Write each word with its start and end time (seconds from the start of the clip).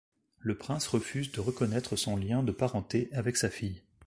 Le 0.39 0.57
prince 0.57 0.87
refuse 0.87 1.31
de 1.31 1.41
reconnaître 1.41 1.95
son 1.95 2.17
lien 2.17 2.41
de 2.41 2.51
parenté 2.51 3.07
avec 3.13 3.37
sa 3.37 3.51
fille. 3.51 3.83